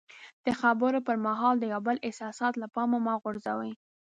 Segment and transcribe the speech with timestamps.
[0.45, 3.71] د خبرو پر مهال د یو بل احساسات له پامه مه غورځوئ.